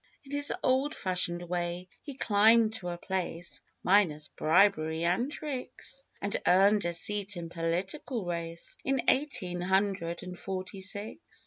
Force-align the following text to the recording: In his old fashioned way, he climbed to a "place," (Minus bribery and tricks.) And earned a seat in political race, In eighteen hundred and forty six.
In 0.25 0.31
his 0.31 0.51
old 0.63 0.95
fashioned 0.95 1.43
way, 1.43 1.87
he 2.01 2.15
climbed 2.15 2.73
to 2.73 2.89
a 2.89 2.97
"place," 2.97 3.61
(Minus 3.83 4.29
bribery 4.29 5.03
and 5.05 5.31
tricks.) 5.31 6.03
And 6.19 6.35
earned 6.47 6.85
a 6.85 6.93
seat 6.93 7.37
in 7.37 7.49
political 7.49 8.25
race, 8.25 8.75
In 8.83 9.03
eighteen 9.07 9.61
hundred 9.61 10.23
and 10.23 10.39
forty 10.39 10.81
six. 10.81 11.21